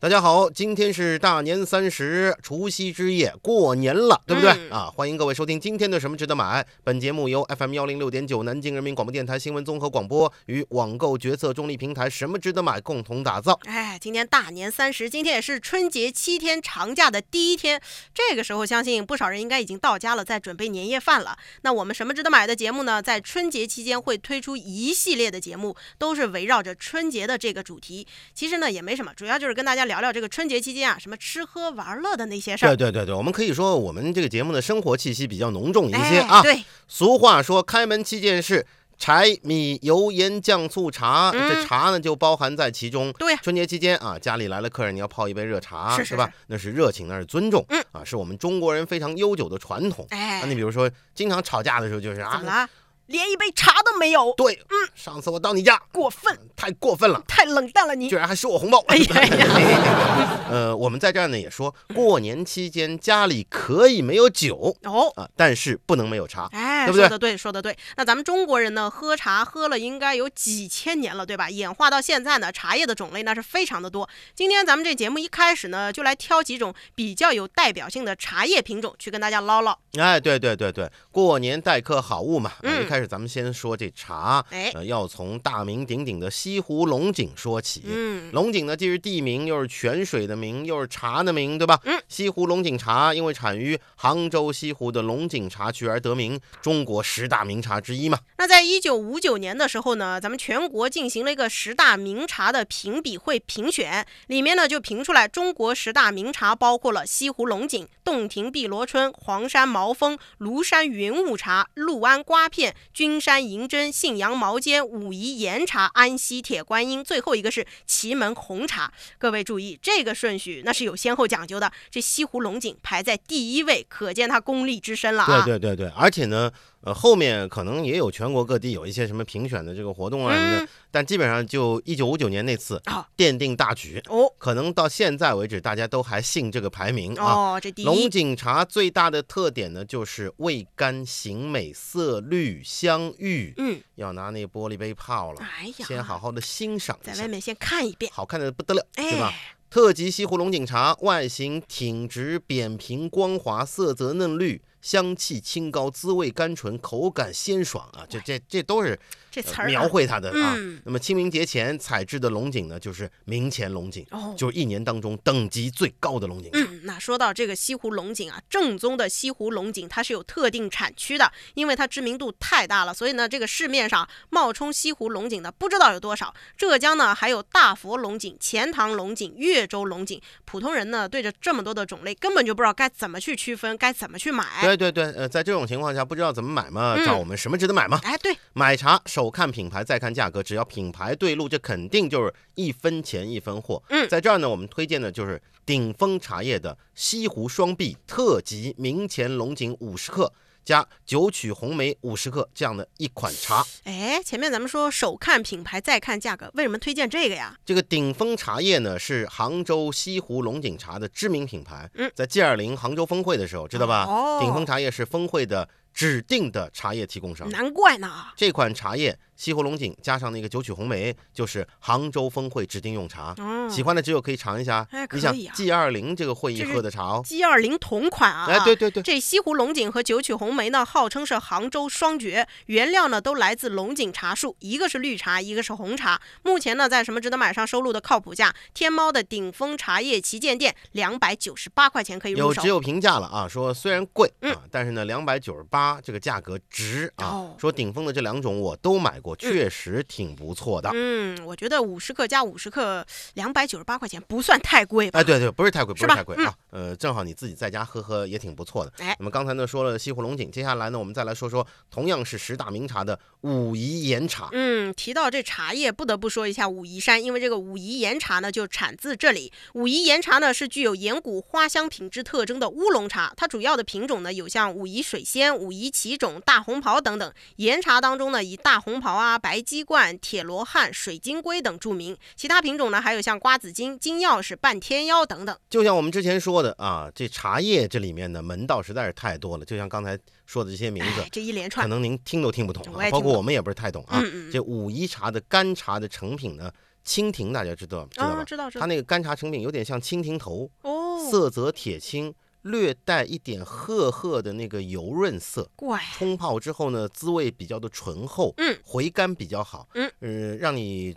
[0.00, 4.88] 大家好，今天是大年三十，除夕之夜，过年了，对不对、嗯啊？
[4.94, 6.62] 欢迎各位收听今天的《什么值得买》。
[6.84, 13.58] 本节目由 FM 幺零六点九南京人民广播电台新闻综合广播与网购决策中立平台“什么值得买”共同打造。
[13.64, 17.82] 哎，今天大年三十，今天也是春节七天长假的第一天。
[18.14, 21.36] 这个时候，相信不少人应该已经到家了，在准备年夜饭了。
[21.62, 23.02] 那我们什么值得买的节目呢？
[23.02, 28.06] 在春节期间会推出一系列的节目，都是围绕着春节的这个主题。
[28.32, 32.68] 其实呢，也没什么，主要就是跟大家聊聊这个春节期间啊，什么吃喝玩乐的那些事儿。
[32.68, 36.42] 对对对对，我们可以说我们这个节目的生活气息比较浓重一些哎，啊。
[36.42, 38.64] 对，俗话说，开门七件事。
[39.00, 43.14] 柴米油盐酱醋茶，嗯这茶呢就包含在其中。
[43.44, 46.28] 春节期间啊，家里来了客人，你要泡一杯热茶，吧是是是？
[46.48, 50.04] 那是热情，那是尊重，嗯啊，是我们中国人非常悠久的传统。
[50.10, 52.68] 哎啊，，你比如说，经常吵架的时候就是啊？
[53.08, 58.16] 连一杯茶都没有，对，嗯，上次我到你家，过分，太过分了，太冷淡了你居。
[58.16, 58.82] 然还收我红包。
[58.88, 65.10] 哎呀呀， 呃，我们在这儿呢也说，过年期间家里可以没有酒哦。
[65.16, 66.48] 啊，但是不能没有茶。
[66.52, 67.76] 哎，对不对说的对，说的对。
[67.96, 71.48] 那咱们中国人呢，喝茶喝了应该有几千年了，对吧？
[71.48, 74.08] 演化到现在呢，茶叶的种类那是非常的多。
[74.34, 79.78] 今天咱们这节目一开始呢，就来挑几种比较有代表性的茶叶品种去跟大家唠唠。
[79.98, 82.50] 哎，对对对对，过年待客好物嘛。
[82.50, 87.82] 啊嗯一开始咱们先说这茶，哎，呃，要从大名鼎鼎的西湖龙井说起。
[87.86, 91.80] 嗯，龙井呢，既是地名，又是泉水的名，又是茶的名，对吧？
[91.84, 98.18] 嗯，西湖龙井茶因为产于杭州西湖的龙井茶区而得名，中国十大名茶之一嘛。
[98.38, 118.92] 那在一九五九年的时候呢，咱们全国进行了一个十大名茶的评比会评选，里面呢就评出来中国十大名茶包括了西湖龙井、洞庭碧螺春、黄山毛峰、庐山云雾茶、六安瓜片、君山银针、信阳毛尖、武夷岩茶、安溪铁观音，最后一个是祁门红茶。
[119.18, 121.70] 各位注意，这个顺序那是有先后讲究的。
[121.90, 125.44] 这西湖龙井排在第一位，可见它功力之深了啊！
[125.44, 126.50] 对对对对，而且呢，
[126.80, 134.02] 呃，后面可能也有全国各地有一些什么评选的这个活动啊什么的，嗯但基本上就一九五九年那次啊奠定大局。
[134.08, 137.24] 哦可能到现在为止，大家都还信这个排名啊。
[137.24, 138.08] 哦，这第龙。
[138.08, 143.52] 井茶最大的特点呢，就是味甘形美，色绿香郁。
[143.58, 149.32] 嗯，要拿那玻璃杯泡了，哎呀，先好好的欣赏一下，在外面先看一遍，好看的不得了，哎，对吧？
[149.68, 158.06] 特级西湖龙井茶，外形挺直扁平光滑，色泽嫩绿，香气清高，滋味甘醇，口感鲜爽啊！
[158.08, 158.98] 这这这都是
[159.30, 160.54] 这词儿啊呃描绘它的啊。
[160.56, 164.34] 嗯那么清明节前采制的龙井呢，就是明前龙井，哦。
[164.36, 166.50] 就是一年当中等级最高的龙井。
[166.52, 176.32] 嗯，那说到这个西湖龙井啊，正宗的西湖龙井它是有特定产区的，因为它知名度太大了，所以呢，这个市面上冒充西湖龙井的不知道有多少。
[176.56, 184.67] 浙江呢还有大佛龙井、钱塘龙井、岳州龙井，普通人呢对着这么多的种类根本就不知道该怎么去区分，该怎么去买。
[184.76, 187.98] 对对对，呃，在这种情况下，不知道怎么买嘛，嗯找我们什么值得买嘛？
[188.02, 193.82] 哎，对，买茶首看品牌，再看价格，只要品牌对路，这肯定就是一分钱一分货。
[193.88, 200.32] 嗯在这儿呢，我们推荐的就是顶峰茶叶的西湖双璧特级明前龙井五十克。
[200.64, 207.56] 加九曲红梅五十克这样的一款茶，哎，前面咱们说首看品牌再看价格，为什么推荐这个呀？
[207.64, 211.90] 这个鼎峰茶叶呢是杭州西湖龙井茶的知名品牌。
[211.94, 214.04] 嗯在 G 二零杭州峰会的时候，知道吧？
[214.04, 217.48] 哦鼎峰茶叶是峰会的指定的茶叶提供商。
[217.50, 218.26] 难怪呢。
[218.36, 223.32] 这款茶叶西湖龙井加上那个九曲红梅，就是杭州峰会指定用茶。
[223.38, 224.84] 嗯，喜欢的只有可以尝一下。
[225.12, 228.46] 你想 G 二零这个会议喝的茶哦，G 二零同款啊。
[228.48, 236.20] 哎，对对对，这西湖龙井和九曲红梅呢，号称是杭州双绝，原料呢都来自龙井茶树，一个是绿茶，一个是红茶。
[236.42, 242.66] 目前呢，在什么值得买上收录的靠谱价，天猫的顶峰茶叶旗舰店两百九十八块钱可以入手有只。
[242.66, 247.54] 有评价了啊，说虽然贵嗯啊，但是呢，两百九十八这个价格值啊哦。
[247.56, 250.90] 说顶峰的这两种我都买过，确实挺不错的。
[250.94, 255.20] 嗯，我觉得五十克加五十克，两百九十八块钱不算太贵吧？
[255.20, 258.92] 哎，对对，不是太贵，不是太贵啊，呃，正好你自己在家喝喝也挺不错的。
[258.98, 264.48] 哎那么刚才呢说了西湖龙井，接下来呢我们再来说说同样是十大名茶的武夷岩茶。
[264.52, 269.52] 嗯，提到这茶叶，不得不说一下武夷山，因为这个武夷岩茶呢就产自这里。
[269.74, 277.32] 武夷岩茶呢是具有岩谷花香品质特征的乌龙茶，它主要的品种呢有像武夷水仙、武夷奇种、大红袍等等。
[277.56, 285.56] 岩茶当中呢以大红袍啊、白鸡冠、铁罗汉、水晶龟等著名，其他品种呢还有像瓜子金、金钥匙、半天妖等等。
[285.68, 294.20] 就像我们之前说的啊，这茶叶这里面的门道实在是太多了，就像刚才说的这些名字哎，，这一连串可，能您听都听不懂啊，包括我们也不是太懂啊。
[294.20, 296.70] 嗯嗯嗯这武夷茶的干茶的成品呢，
[297.04, 298.40] 蜻蜓大家知道知道吧？
[298.40, 305.68] 啊，知道知道它那个干茶成品有点像蜻蜓头，哦，色泽铁青，略带一点褐褐的那个油润色。
[305.76, 311.16] 怪冲泡之后呢，滋味比较的醇厚，嗯，回甘比较好，嗯，呃，让你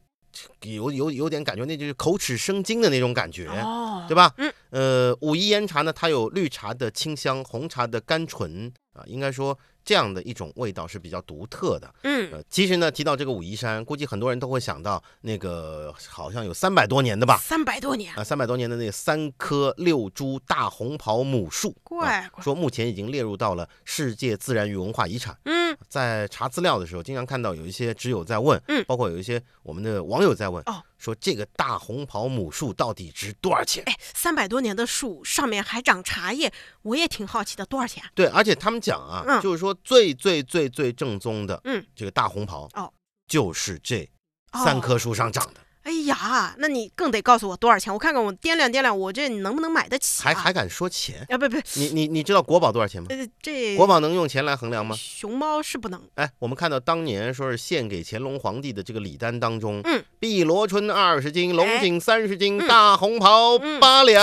[0.61, 3.47] 有有有点感觉，那就是口齿生津的那种感觉。
[3.47, 4.33] 哦，对吧？
[4.37, 11.93] 嗯，呃，武夷岩茶呢，它有绿茶的清香，红茶的甘醇啊，应该说这样的一种味道是比较独特的。
[12.03, 17.37] 嗯，呃，其实呢，提到这个武夷山，估计很多人都会想到那个好像有三百多年的吧。
[17.37, 21.99] 三百多年，啊，三百多年的那三棵六株大红袍母树，怪
[22.31, 25.37] 怪啊说目前已经列入到了世界自然与文化遗产。
[25.45, 28.83] 嗯，在查资料的时候，经常看到有一些知友在问，嗯。
[28.87, 33.83] 包括有一些我们的网友在问，哦，说这个大红袍母树到底值多少钱？
[33.85, 36.51] 哎，三百多年的树上面还长茶叶，
[36.83, 38.03] 我也挺好奇的，多少钱？
[38.15, 39.41] 对，而且他们讲啊，嗯。
[39.41, 42.91] 就是说最最最最正宗的，嗯，这个大红袍，哦，
[43.27, 44.09] 就是这
[44.53, 50.25] 三棵树上长的，哎呀，那你更得告诉我多少钱，我看看我掂量掂量，我这能不能买得起、啊？
[50.25, 51.25] 还还敢说钱？
[51.29, 53.07] 啊不不，你你你知道国宝多少钱吗？
[53.09, 54.95] 呃这国宝能用钱来衡量吗？
[54.95, 64.21] 熊猫是不能，哎，我们看到当年说是献给乾隆皇帝的这个礼单当中，嗯，碧螺春二十斤，龙哎井三十斤，嗯大红袍嗯八两，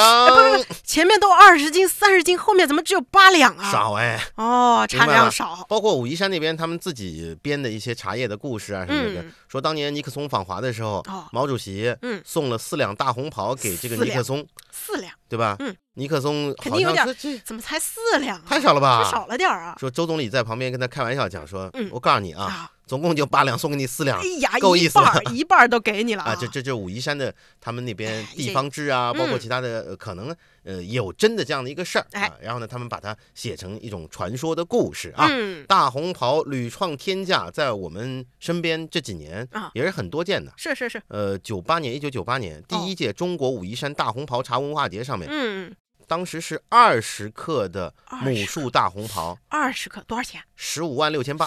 [0.85, 3.69] 前面都二十斤、三十斤，后面怎么只有八两啊？
[3.73, 4.17] 少哎。
[4.37, 5.67] 哦，产量少。
[5.69, 15.57] 包括武夷山那边，他们自己编的一些茶叶的故事啊什么的，嗯说当年尼克松访华的时候，哦毛主席嗯送了四两大红袍给这个尼克松，四两，对吧？
[15.59, 17.05] 嗯，尼克松肯定有点
[17.45, 18.43] 怎么才四两啊？
[18.49, 19.03] 太少了吧？
[19.11, 19.75] 少了点儿啊！
[19.81, 24.25] 说周总理在旁边跟他开玩笑讲说，嗯我告诉你啊，啊，总共就八两，送给你四两哎。
[24.41, 32.35] 呀，够意思了一半 都给你了啊，这这这武夷山的他们那边哎地方志啊，包括嗯其他的，呃可能呃有真的这样的一个事儿哎啊。
[32.41, 35.27] 然后呢，他们把它写成一种传说的故事啊。
[35.29, 40.53] 嗯，大红袍屡创天价，在我们身边这几年啊也是很多见的。
[40.57, 45.75] 是是是，呃，九八年，一九九八年第一届中国武夷山大红袍茶文化节上面，嗯，
[46.07, 47.93] 当时是二十克的
[48.23, 50.41] 母树大红袍，二十克多少钱？
[50.57, 51.47] 十五万六千八，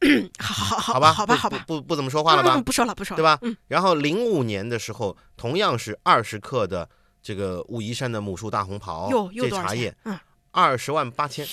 [0.38, 2.62] 好好好好吧，好吧好吧，不不怎么说话了吧嗯？
[2.64, 6.88] 不说了不说了，对吧嗯，然后零五年的时候，同样是二十克的
[7.22, 10.18] 这个武夷山的母树大红袍又又这茶叶？，嗯，
[10.52, 11.46] 二十万八千，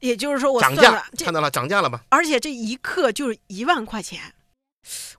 [0.00, 2.02] 也就是说我涨价看到了涨价了吧？
[2.08, 4.34] 而且这一克就是一万块钱。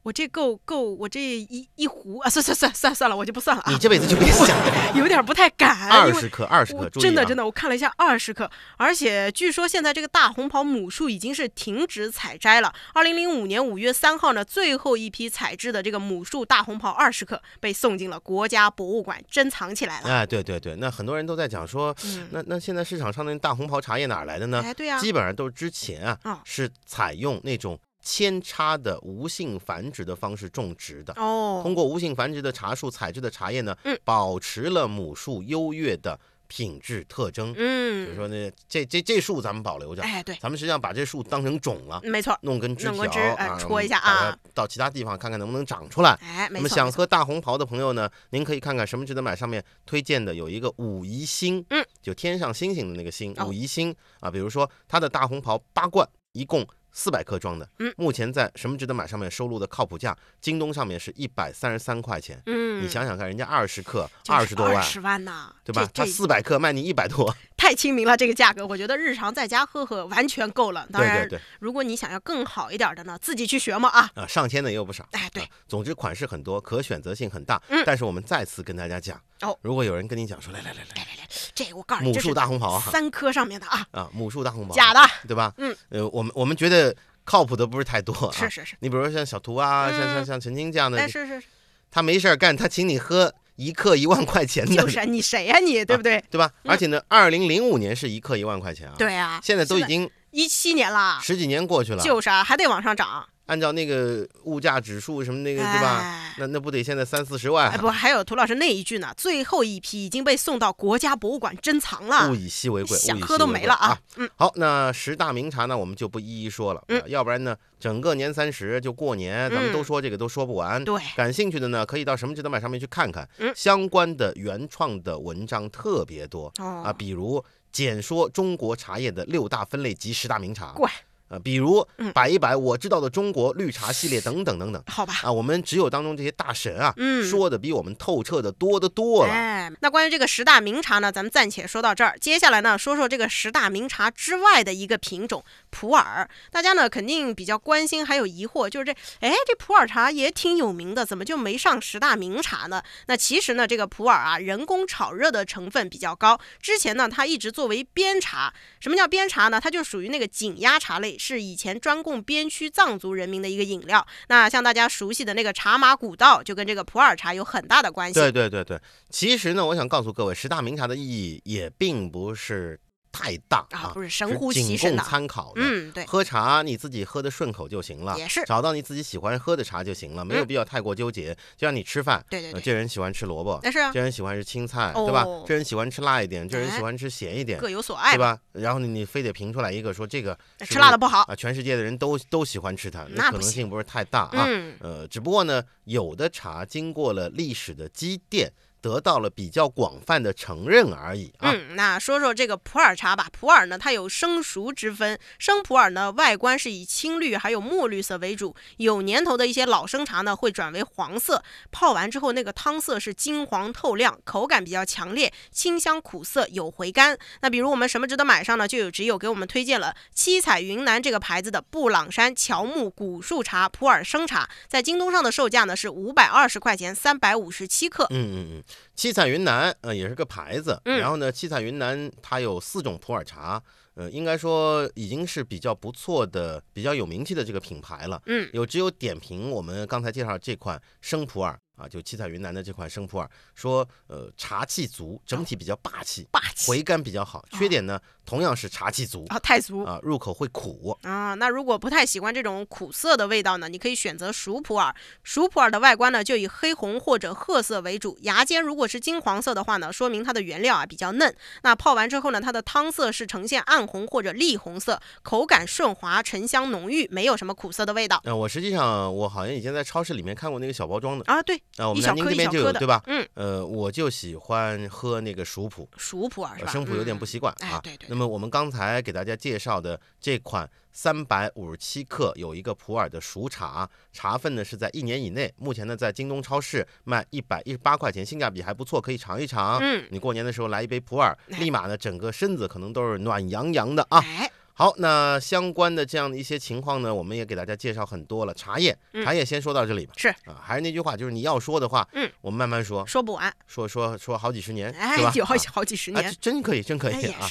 [0.04, 12.74] 我这够够，我这一一壶啊，算算算算算了，我就不算了啊你，这辈子就别想了， 有点不太敢，二十克，二十克，真的真的，我看了一下，二十克，而且据说现在这个大红袍母树已经是停止采摘了。
[12.94, 20.10] 二零零五年五月三号呢，最后一批采制的这个母树大红袍二十克被送进了国家博物馆珍藏起来了。
[20.10, 24.62] 哎，对对对，那很多人都在讲说，嗯，那那现在市场上的大红袍茶叶哪来的呢？
[24.64, 31.14] 哎，对呀、基本上都是之前啊哦是采用那种扦插的无性繁殖的方式种植的。
[31.14, 37.54] 哦，通过无性繁殖的茶树采制的茶叶呢，嗯保持了母树优越的品质特征。
[37.54, 46.12] 比如嗯，说呢，这这这树咱们保留着，哎，对，咱们实际上把这树当成种了，没错，弄根枝条哎戳一下啊到其他地方看看能不能长出来。
[46.22, 56.68] 哎，那么想喝大红袍的朋友呢，您可以看看什么值得买上面推荐的有一个武夷星，嗯，就天上星星的那个星，哦武夷星啊，比如说它的大红袍八罐，一共。
[56.94, 62.42] 四百克装的，嗯目前在什么值得买上面收录的靠谱价，京东上面是一百三十三块钱。
[62.46, 65.90] 嗯，你想想看，人家二十克二十多万，十万呐，对吧？
[65.94, 70.86] 他四百克卖你一百多，太亲民了，这个价格，我觉得日常在家喝喝完全够了。
[70.92, 74.12] 当然，对对对，如果你想要更好一点的呢，自己去学嘛啊。
[74.16, 75.08] 啊，上千的也有不少。
[75.12, 77.62] 哎，对啊，总之款式很多，可选择性很大。
[77.70, 85.54] 嗯但是我们再次跟大家讲，哦如果有人跟你讲说，来来来来，来来来，这个我告诉你，母树大红袍啊，三颗上面的啊，啊，母树大红袍，假的，对吧？
[85.58, 86.94] 嗯，呃，我们我们觉得
[87.24, 88.34] 靠谱的不是太多啊。
[88.34, 91.48] 是是是，你比如说像小图啊，像像嗯像陈青这样的哎，是是是，
[91.90, 96.24] 他没事儿干，他请你喝一克一万块钱的，就是啊你谁呀你，对不对？
[96.30, 96.52] 对吧？
[96.64, 106.00] 嗯而且呢，二零零五年是一克一万块钱啊，，对啊，现在都已经一七年了，十几年过去了，就是啊，还得往上涨，按照那个物价指数什么那个，对吧？
[106.02, 106.20] 哎。
[106.40, 112.32] 那那不得现在三四十万哎，不，还有涂老师那一句呢，最后一批已经被送到国家博物馆珍藏了。
[112.32, 113.96] 物，以稀为贵，物以稀想喝都没了啊。
[114.16, 120.84] 嗯，好，那十大名茶呢，我们就不一一说了，要不然呢，整个年三十就过年，咱们都嗯说这个都说不完。
[120.84, 123.54] 对，感兴趣的呢，可以到什么值得买上面去看看，嗯。
[123.56, 126.82] 相关的原创的文章特别多哦。
[126.84, 130.92] 啊，比如简说中国茶叶的六大分类及十大名茶，怪
[131.34, 139.34] 呃，比如嗯摆一摆我知道的中国绿茶系列等等等等好吧，啊，我们只有当中这些大神啊，嗯说的比我们透彻的多得多了。
[139.82, 142.16] 那关于这个十大名茶呢，咱们暂且说到这儿。
[142.20, 146.30] 接下来呢，说说这个十大名茶之外的一个品种普洱。
[146.52, 152.84] 大家呢肯定比较关心，还有疑惑，就是这，哎，这普洱茶也挺有名的，怎么就没上十大名茶呢？
[153.08, 156.40] 那其实呢，这个普洱啊，人工炒热的成分比较高。
[156.62, 158.54] 之前呢，它一直作为边茶。
[158.80, 159.60] 什么叫边茶呢？
[159.60, 164.06] 它就属于那个紧压茶类，是以前专供边区藏族人民的一个饮料。
[164.28, 168.14] 那像大家熟悉的那个茶马古道，就跟这个普洱茶有很大的关系。
[168.14, 172.80] 对对对对，其实呢，我想告诉各位，十大名茶的意义也并不是。
[173.14, 175.62] 太大啊，不是神乎其神的，参考的。
[175.64, 181.34] 嗯，对，喝茶你自己喝的顺口就行了，也是找到你自己喜欢喝的茶就行了，没有必要太过纠结。
[181.56, 185.24] 就像你吃饭，对对对，这人喜欢吃萝卜，是这人喜欢吃青菜，对吧？
[185.46, 188.38] 这人喜欢吃辣一点，这人喜欢吃咸一点，各有所爱，对吧？
[188.52, 194.48] 然后你你非得评出来一个说这个吃辣的不好啊，全世界的人都都喜欢吃它，那可能性不是太大啊。
[194.80, 198.52] 呃，只不过呢，有的茶经过了历史的积淀。
[198.84, 201.52] 得到了比较广泛的承认而已啊。
[201.54, 203.30] 嗯，那说说这个普洱茶吧。
[203.32, 205.18] 普洱呢，它有生熟之分。
[205.40, 208.54] 生普洱呢，外观是以青绿还有墨绿色为主。
[208.76, 211.42] 有年头的一些老生茶呢，会转为黄色。
[211.72, 217.18] 泡完之后，那个汤色是金黄透亮，口感比较强烈，清香苦涩，有回甘。
[217.40, 218.68] 那比如我们什么值得买上呢？
[218.68, 228.06] 就有只有给我们推荐了七彩云南这个牌子的布朗山乔木古树茶普洱生茶，在京东上的售价呢是五百二十块钱，三百五十七克。
[228.10, 228.64] 嗯嗯嗯。
[228.96, 230.80] 七彩云南，呃，也是个牌子。
[230.84, 233.62] 然后呢，七彩云南它有四种普洱茶，
[233.96, 238.22] 呃，应该说已经是比较不错的、比较有名气的这个品牌了。
[238.28, 241.58] 嗯，有只有点评我们刚才介绍这款生普洱。
[241.76, 247.44] 啊，就七彩云南的这款生普洱，说呃茶气足，整体比较霸气，霸气，回甘比较好。
[247.52, 251.34] 缺点呢，同样是茶气足啊，太足啊，入口会苦啊。
[251.34, 254.96] 那如果不太喜欢这种苦涩的味道呢，你可以选择熟普洱。
[255.24, 261.36] 熟普洱的外观呢，就以黑红或者褐色为主，芽尖如果是金黄色的话呢，说明它的原料啊比较嫩。
[261.64, 268.22] 那泡完之后呢，它的汤色是呈现暗红或者栗红色，口感顺滑，沉香浓郁，没有什么苦涩的味道。
[268.26, 271.63] 呃，我实际上我好像以前在超市里面看过那个小包装的啊，对。
[271.78, 273.02] 啊，我们南京这边就有，对吧？
[273.08, 276.72] 嗯，呃，我就喜欢喝那个熟普，熟普啊，是吧？
[276.72, 277.80] 生普有点不习惯啊。
[277.82, 278.08] 对对。
[278.10, 285.52] 那么我们刚才给大家介绍的这款三百五十七克有一个普洱的熟茶，茶分呢是在一年以内。
[285.58, 289.80] 目前呢在京东超市卖一百一十八块钱，性价比还不错，可以尝一尝。
[289.82, 294.20] 嗯，你过年的时候来一杯普洱，立马呢整个身子可能都是暖洋洋的啊。
[294.20, 294.52] 哎。
[294.84, 298.54] 好，那相关的这样的一些情况呢，我们也给大家介绍很多了。
[298.54, 300.12] 茶叶，茶叶先说到这里吧。
[300.18, 307.48] 是啊，还是那句话，就是你要说的话，嗯，我们慢慢说，说不完，说说说好几十年，哎，有好几好几十年，真可以，真可以啊。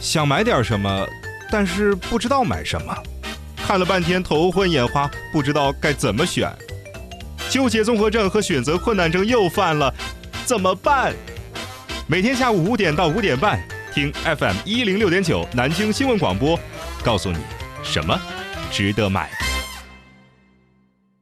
[0.00, 1.06] 想买点什么，
[1.48, 2.92] 但是不知道买什么，
[3.56, 6.52] 看了半天头昏眼花，不知道该怎么选，
[7.48, 9.94] 纠结综合症和选择困难症又犯了，
[10.44, 11.14] 怎么办？
[12.08, 13.64] 每天下午五点到五点半。
[13.94, 16.58] 听 FM 一零六点九南京新闻广播，
[17.04, 17.38] 告诉你
[17.84, 18.20] 什么
[18.68, 19.30] 值得买。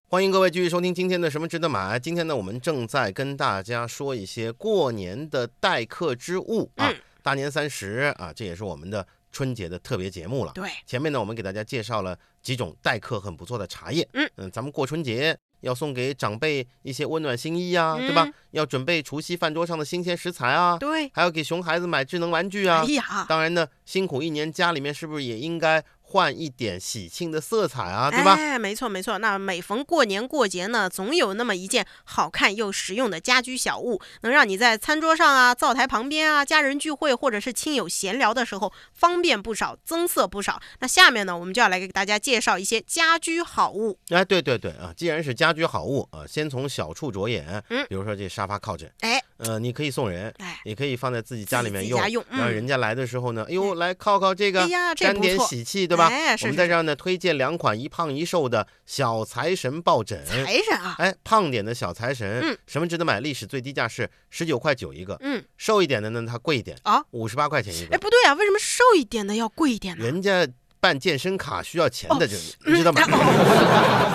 [0.09, 1.99] 欢迎各位继续收听今天的什么值得买。
[1.99, 6.91] 今天呢，我们正在跟大家说一些过年的待客之物啊。
[7.23, 10.53] 大年三十啊，这也是我们的春节的特别节目了。
[10.55, 14.09] 对，前面呢，我们给大家介绍了几种待客很不错的茶叶。
[14.15, 15.37] 嗯嗯，咱们过春节。
[15.63, 18.29] 要送给长辈一些温暖心意啊，对吧？
[18.53, 22.85] 要准备除夕饭桌上的新鲜食材啊，对，还要给熊孩子买智能玩具啊。
[22.87, 25.83] 哎呀，当然呢，辛苦一年，家里面是不是也应该？
[26.13, 28.35] 换一点喜庆的色彩啊，对吧？
[28.35, 29.17] 哎，没错没错。
[29.19, 40.61] 那每逢过年过节呢，总有那么一件好看又实用的家居小物，能让你在餐桌上啊、灶台旁边啊、家人聚会或者是亲友闲聊的时候方便不少，增色不少。
[40.81, 43.99] 那下面呢，我们就要来给大家介绍一些家居好物。
[44.11, 47.65] 哎，对对对啊，既然是家居好物啊，先从小处着眼。
[47.71, 51.99] 嗯，比如说这沙发靠枕，哎，呃，你可以送人，哎，也可以放在自己家里面用，
[52.31, 56.09] 然后人家来的时候呢，哎呦，来靠靠这个，沾点喜气，对吧？
[56.09, 56.83] 哎，我们在这儿。
[56.83, 60.25] 呢，推荐两款一胖一瘦的小财神抱枕。
[60.27, 63.21] 财神啊，哎，胖点的小财神，嗯，什么值得买？
[63.21, 67.95] 历史最低价是十九块九一个，嗯，瘦一点的呢，它贵一点啊，五十八块钱一个。
[67.95, 70.05] 哎，不对啊，为什么瘦一点的要贵一点呢？
[70.05, 70.49] 人家。
[70.83, 72.37] 办健身卡需要钱的，这
[72.67, 73.01] 你知道吗？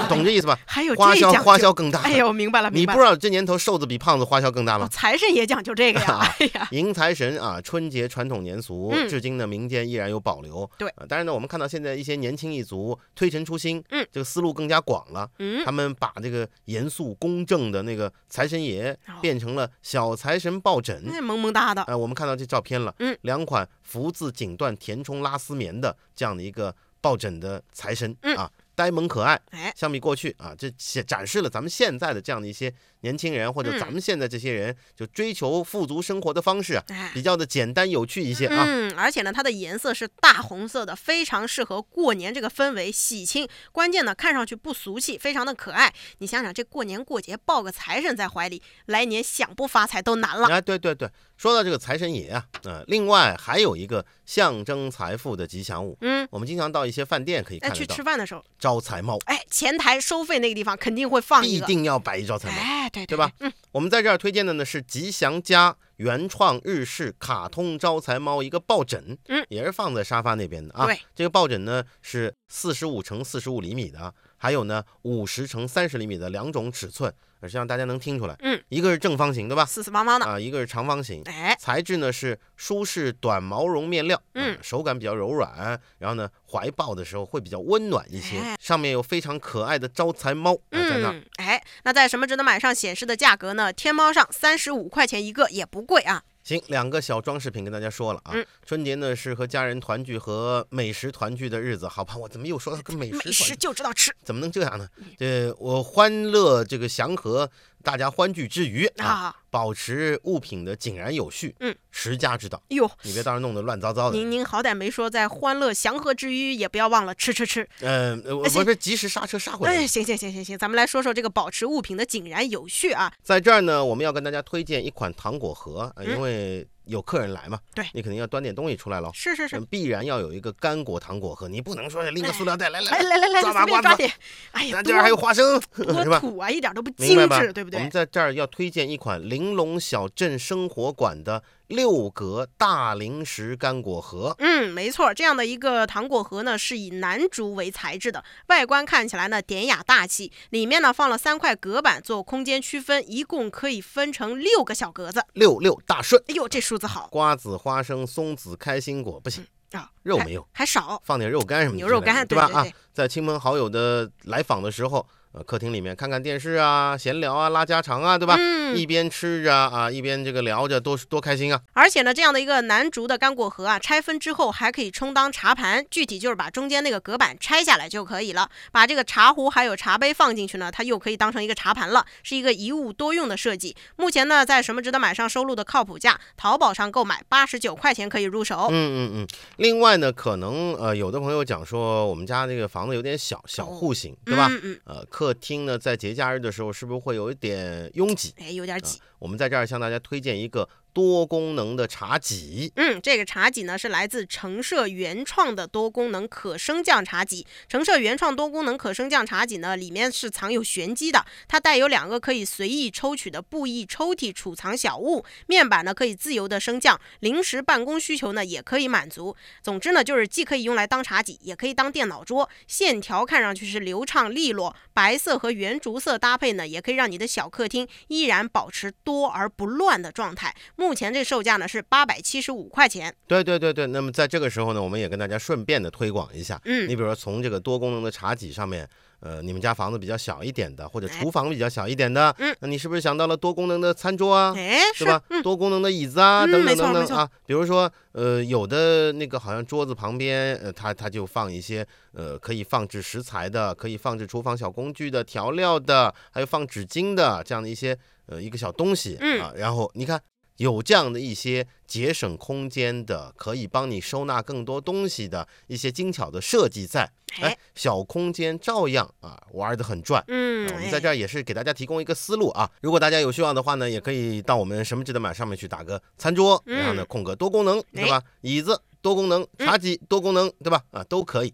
[0.10, 0.60] 懂这意思吧？
[0.66, 2.02] 还有花销花销更大。
[2.02, 4.86] 哎呦，明白了明白，你不知道这年头瘦子比胖子花销更大吗？
[4.92, 6.20] 财神也讲究这个呀。
[6.40, 10.70] 哎呀，迎财神啊，春节传统年俗，至今呢民间依然有保留。
[10.78, 15.30] 对，当然呢，我们看到现在一些年轻一族推陈出新，嗯，这个思路更加广了。
[15.40, 21.82] 嗯，他们把这个严肃公正的那个财神爷变成了小财神抱枕，萌萌哒的。
[21.84, 22.94] 哎，我们看到这照片了。
[23.00, 26.76] 嗯，两款福字锦缎填充拉丝棉的这样的一个。
[27.00, 29.40] 抱枕的财神啊，呆萌可爱。
[29.52, 30.70] 哎，相比过去啊，这
[31.04, 37.12] 展示了咱们现在的这样的一些年轻人或者嗯咱们现在这些人，就追求富足生活的方式啊，哎。
[37.14, 38.64] 比较的简单有趣一些啊。
[38.68, 43.48] 嗯，而且呢，它的颜色是大红色的，非常适合过年这个氛围，喜庆。
[43.72, 45.94] 关键呢，看上去不俗气，非常的可爱。
[46.20, 50.48] 你想想，这过年过节抱个财神在怀里，来年想不发财都难了。
[50.48, 61.66] 哎，对对对，说到这个财神爷啊，呃，另外还有一个象征财富的吉祥物，嗯，我们经常到一些饭店可以看得到吃饭的时候，招财猫，哎，前台收费那个地方肯定会放一个。
[61.66, 62.56] 必定要摆一招财猫。
[62.58, 63.32] 哎，对对吧？
[63.40, 70.86] 嗯，我们在这儿推荐的呢是吉祥家原创日式卡通招财猫一个抱枕，嗯，也是放在沙发那边的啊。
[70.86, 79.66] 对，这个抱枕呢是四十五乘四十五厘米的，还有呢五十乘三十厘米的两种尺寸，实际上大家能听出来，嗯，一个是正方形，对吧？
[79.66, 80.26] 四四方方的。
[80.26, 81.22] 啊，一个是长方形。
[81.26, 88.56] 哎，材质呢是舒适短毛绒面料，嗯啊手感比较柔软，然后呢怀抱的时候会比较温暖一些哎。
[88.60, 93.57] 上面有非常可爱的招财猫啊在那哎，那在什么值得买上显示的价格呢？
[93.74, 96.24] 天猫上三十五块钱一个，也不贵啊。
[96.44, 98.32] 行，两个小装饰品跟大家说了啊。
[98.34, 102.16] 嗯春节呢是和家人团聚和美食团聚的日子，好吧？
[102.16, 103.56] 我怎么又说到跟美食美食？
[103.56, 104.88] 就知道吃怎么能这样呢？
[105.18, 107.50] 这我欢乐这个祥和，
[107.88, 109.36] 大家欢聚之余啊，啊！
[109.50, 114.18] 保持物品的井然有序，嗯，持家之道，哟，你别到时候弄得乱糟糟的。
[114.18, 117.66] 您您好歹没说在欢乐祥和之余，也不要忘了吃吃吃。
[117.80, 119.74] 嗯，呃我不是及时刹车刹回来。
[119.74, 123.10] 哎，行行行行行，咱们来说说这个保持物品的井然有序啊。
[123.24, 129.12] 在这儿呢，我们要跟大家推荐一款糖果盒，因为有客人来嘛，对你肯定要端点东西出来喽。
[129.14, 134.12] 是是是嗯，，必然要有一个干果糖果盒，你不能说拎个塑料袋来来来来来来，抓麻瓜抓点。
[134.52, 136.20] 哎呀，这儿还有花生，多？
[136.20, 137.92] 土啊，一点都不精致，对不对我们？
[137.92, 144.36] 在这儿要推荐一款玲珑小镇生活馆的六格大零食干果盒。
[144.40, 155.24] 嗯，没错，这样的一个糖果盒呢，是以南竹为材质的，外观看起来呢典雅大气，里面呢放了三块隔板做空间区分，一共可以分成六个小格子。
[155.34, 161.02] 六六大顺，哎呦，这数字好瓜子、花生、松子、开心果不行，啊，肉没有，还少。
[161.06, 162.50] 放点肉干什么牛肉干对吧？
[162.54, 168.36] 啊，在亲朋好友的来访的时候，呃，客厅里面看看电视啊，闲聊啊，拉家常啊，对吧？
[168.38, 171.62] 嗯一边吃着啊，一边这个聊着，多多开心啊！
[171.72, 183.74] 而且呢，这样的一个南竹的干果盒啊，拆分之后还可以充当茶盘，具体就是把中间那个隔板拆下来就可以了，把这个茶壶还有茶杯放进去呢，它又可以当成一个茶盘了，是一个一物多用的设计。
[183.96, 188.68] 目前呢，在什么值得买上收录的靠谱价，淘宝上购买八十九块钱可以入手。
[188.70, 189.28] 嗯嗯嗯。
[189.56, 194.50] 另外呢，可能呃，有的朋友讲说，我们家这个房子有点小，小户型，对吧？
[194.52, 198.36] 嗯嗯，呃，客厅呢，在节假日的时候，是不是会有一点拥挤？
[198.38, 199.02] 哎，有点挤。
[199.18, 202.72] 我们在这儿向大家推荐一个多功能的茶几。
[202.76, 207.46] 嗯，这个茶几呢是来自橙社原创的多功能可升降茶几。
[207.70, 219.36] 橙社原创多功能可升降茶几呢，里面是藏有玄机的，它带有两个可以随意抽取的布艺抽屉储藏小物，面板呢可以自由的升降，临时办公需求呢也可以满足。
[219.62, 230.56] 总之呢，就是既可以用来当茶几，也可以当电脑桌，线条看上去是流畅利落，白色和原竹色搭配呢，也可以让你的小客厅依然保持多而不乱的状态。
[230.76, 233.14] 目前这售价呢是八百七十五块钱。
[233.28, 236.60] 对对对对，那么在这个时候呢，我们也跟大家顺便的推广一下。
[236.66, 238.88] 嗯你比如说从这个多功能的茶几上面，
[239.20, 244.54] 呃，你们家房子比较小一点的，或者哎厨房比较小一点的，嗯，那你是不是想到了多功能的餐桌啊？
[244.56, 245.22] 哎，是对吧？
[245.42, 247.30] 多功能的椅子啊，嗯等等等等啊。
[247.46, 257.98] 比如说，呃，有的那个好像桌子旁边，呃，它它就放一些呃可以放置食材的，可以放置厨房小工具的、调料的，还有放纸巾的这样的一些
[258.28, 259.52] 呃一个小东西嗯啊。
[259.56, 260.22] 然后你看。
[260.58, 267.04] 有这样的一些节省空间的，可以帮你收纳更多东西的一些精巧的设计在，
[267.42, 270.24] 哎哎，小空间照样啊玩得很转。
[270.28, 272.70] 嗯啊，我们在哎这儿也是给大家提供一个思路啊。
[272.82, 278.22] 如果大家有需要的话呢，也可以到我们什么值得买上面去打个餐桌，嗯然后呢空格多功能，对吧？
[278.42, 280.82] 椅子多功能，嗯茶几多功能，对吧？
[280.92, 281.54] 啊，都可以。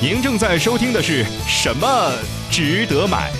[0.00, 2.12] 您正在收听的是什么
[2.52, 3.32] 值得买？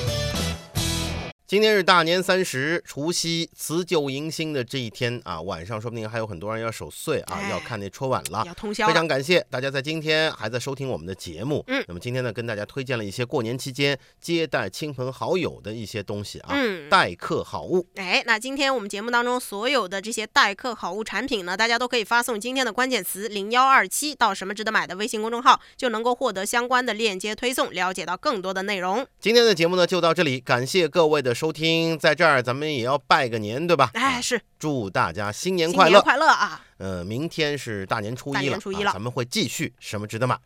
[1.49, 8.43] 今天是大年三十，除夕辞旧迎新的这一天啊，晚上说不定还有很多人要守岁啊，哎要看那春晚了。
[8.45, 8.89] 要通宵。
[8.89, 11.63] 非常感谢大家在今天还在收听我们的节目。
[11.69, 16.91] 嗯那么今天呢，跟大家推荐了一些过年期间接待亲朋好友的一些东西啊，嗯。
[16.91, 17.87] 待客好物。
[17.95, 29.07] 哎，那今天我们节目当中所有的这些待客好物产品呢，大家都可以发送今天的关键词零幺二七到什么值得买的微信公众号，就能够获得相关的链接推送，了解到更多的内容。
[29.21, 33.91] 今天的节目呢就到这里，感谢各位的收听，在这儿咱们也要拜个年，对吧？
[33.93, 36.01] 哎，啊是祝大家新年快乐！
[36.01, 36.63] 快乐啊！
[36.79, 40.39] 呃，明天是大年初一了，年初一了啊咱们会继续什么值得买。